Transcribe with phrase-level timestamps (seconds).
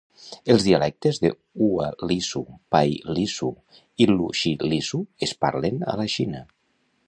[0.51, 1.29] Els dialectes de
[1.65, 2.41] Hua Lisu,
[2.75, 3.51] Pai Lisu
[4.05, 6.47] i Lu Shi Lisu es parlen a la Xina.